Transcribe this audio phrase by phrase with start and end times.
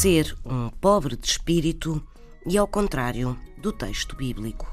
[0.00, 2.00] ser um pobre de espírito
[2.46, 4.72] e ao contrário do texto bíblico.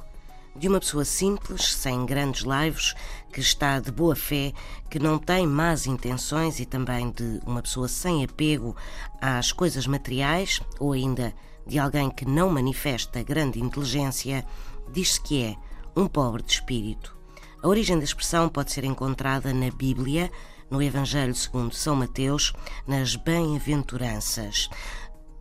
[0.55, 2.93] De uma pessoa simples, sem grandes laivos,
[3.33, 4.53] que está de boa fé,
[4.87, 8.75] que não tem más intenções e também de uma pessoa sem apego
[9.19, 11.33] às coisas materiais ou ainda
[11.65, 14.45] de alguém que não manifesta grande inteligência,
[14.93, 15.55] diz-se que é
[15.99, 17.17] um pobre de espírito.
[17.63, 20.31] A origem da expressão pode ser encontrada na Bíblia,
[20.69, 22.53] no Evangelho segundo São Mateus,
[22.87, 24.69] nas Bem-aventuranças.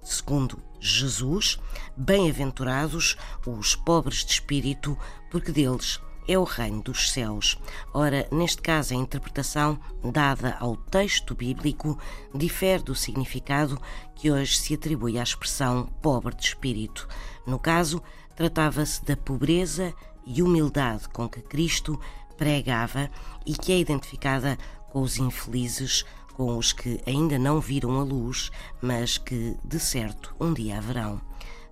[0.04, 1.58] Segundo Jesus,
[1.96, 4.98] bem-aventurados os pobres de espírito,
[5.30, 7.58] porque deles é o reino dos céus.
[7.92, 11.98] Ora, neste caso, a interpretação dada ao texto bíblico
[12.34, 13.80] difere do significado
[14.14, 17.08] que hoje se atribui à expressão pobre de espírito.
[17.46, 18.02] No caso,
[18.36, 19.94] tratava-se da pobreza
[20.26, 21.98] e humildade com que Cristo
[22.36, 23.10] pregava
[23.46, 24.58] e que é identificada
[24.90, 28.50] com os infelizes, com os que ainda não viram a luz,
[28.82, 31.20] mas que, de certo, um dia haverão.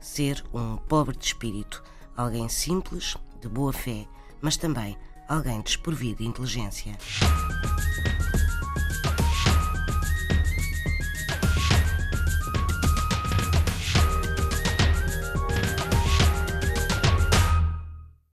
[0.01, 1.83] Ser um pobre de espírito,
[2.17, 4.07] alguém simples, de boa fé,
[4.41, 4.97] mas também
[5.29, 6.97] alguém desprovido de inteligência.